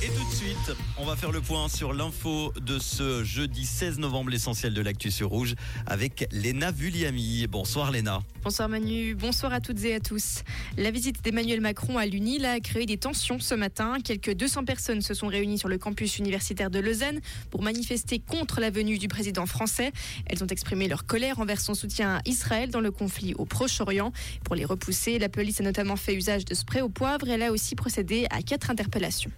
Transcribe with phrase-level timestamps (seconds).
[0.00, 3.98] Et tout de suite, on va faire le point sur l'info de ce jeudi 16
[3.98, 7.48] novembre, l'essentiel de l'actu sur Rouge, avec Léna Vulliami.
[7.48, 8.20] Bonsoir Léna.
[8.48, 10.42] Bonsoir Manu, bonsoir à toutes et à tous.
[10.78, 13.98] La visite d'Emmanuel Macron à l'UNIL a créé des tensions ce matin.
[14.02, 18.60] Quelques 200 personnes se sont réunies sur le campus universitaire de Lausanne pour manifester contre
[18.60, 19.92] la venue du président français.
[20.24, 24.12] Elles ont exprimé leur colère envers son soutien à Israël dans le conflit au Proche-Orient.
[24.44, 27.28] Pour les repousser, la police a notamment fait usage de spray au poivre.
[27.28, 29.30] Elle a aussi procédé à quatre interpellations.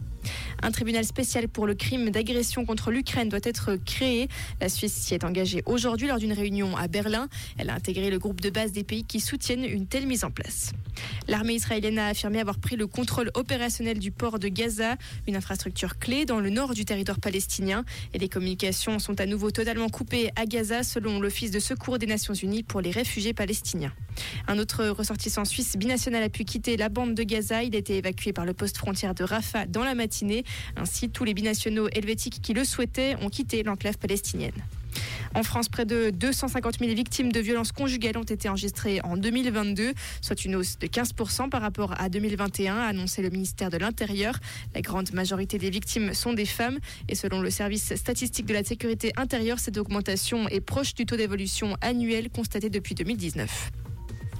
[0.63, 4.29] Un tribunal spécial pour le crime d'agression contre l'Ukraine doit être créé.
[4.61, 7.29] La Suisse s'y est engagée aujourd'hui lors d'une réunion à Berlin.
[7.59, 10.31] Elle a intégré le groupe de base des pays qui soutiennent une telle mise en
[10.31, 10.73] place.
[11.29, 14.97] L'armée israélienne a affirmé avoir pris le contrôle opérationnel du port de Gaza,
[15.27, 17.85] une infrastructure clé dans le nord du territoire palestinien.
[18.15, 22.07] Et les communications sont à nouveau totalement coupées à Gaza selon l'Office de secours des
[22.07, 23.93] Nations Unies pour les réfugiés palestiniens.
[24.49, 27.63] Un autre ressortissant suisse binational a pu quitter la bande de Gaza.
[27.63, 30.45] Il a été évacué par le poste frontière de Rafah dans la matinée.
[30.77, 34.53] Ainsi, tous les binationaux helvétiques qui le souhaitaient ont quitté l'enclave palestinienne.
[35.35, 39.93] En France, près de 250 000 victimes de violences conjugales ont été enregistrées en 2022,
[40.21, 44.35] soit une hausse de 15% par rapport à 2021, a annoncé le ministère de l'Intérieur.
[44.75, 48.65] La grande majorité des victimes sont des femmes et selon le service statistique de la
[48.65, 53.71] sécurité intérieure, cette augmentation est proche du taux d'évolution annuel constaté depuis 2019.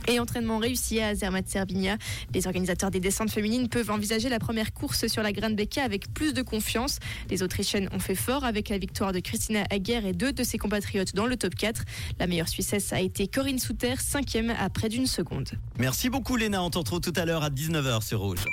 [0.09, 1.97] Et entraînement réussi à Zermatt Servigna.
[2.35, 6.13] Les organisateurs des descentes féminines peuvent envisager la première course sur la Grande Becca avec
[6.13, 6.99] plus de confiance.
[7.29, 10.59] Les Autrichiennes ont fait fort avec la victoire de Christina Hager et deux de ses
[10.59, 11.83] compatriotes dans le top 4.
[12.19, 15.51] La meilleure Suissesse a été Corinne Souter, cinquième à près d'une seconde.
[15.79, 18.45] Merci beaucoup Léna, on t'en retrouve tout à l'heure à 19h sur Rouge.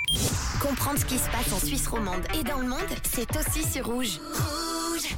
[0.60, 3.86] Comprendre ce qui se passe en Suisse romande et dans le monde, c'est aussi sur
[3.86, 4.18] Rouge.
[4.34, 5.16] Rouge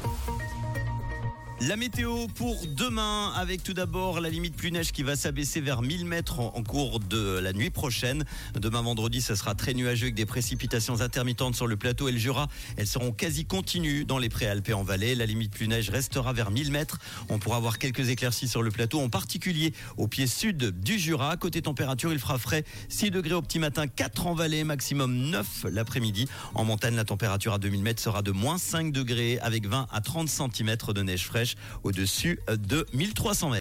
[1.69, 5.83] La météo pour demain, avec tout d'abord la limite plus neige qui va s'abaisser vers
[5.83, 8.25] 1000 mètres en, cours de la nuit prochaine.
[8.55, 12.19] Demain vendredi, ça sera très nuageux avec des précipitations intermittentes sur le plateau et le
[12.19, 12.48] Jura.
[12.78, 15.14] Elles seront quasi continues dans les préalpes en vallée.
[15.14, 16.98] La limite plus neige restera vers 1000 mètres.
[17.28, 21.36] On pourra avoir quelques éclaircies sur le plateau, en particulier au pied sud du Jura.
[21.36, 25.67] Côté température, il fera frais 6 degrés au petit matin, 4 en vallée, maximum 9
[25.70, 26.27] l'après-midi.
[26.55, 30.01] En montagne, la température à 2000 mètres sera de moins 5 degrés avec 20 à
[30.01, 31.49] 30 cm de neige fraîche
[31.83, 33.48] au-dessus de 1300 mètres.